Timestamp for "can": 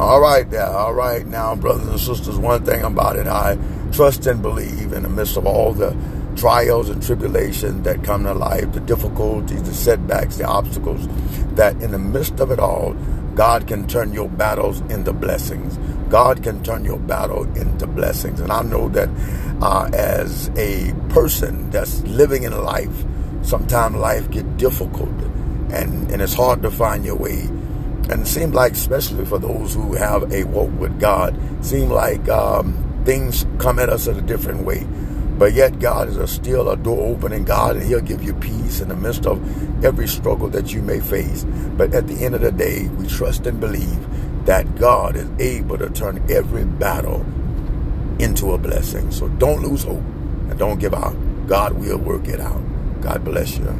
13.68-13.86, 16.42-16.64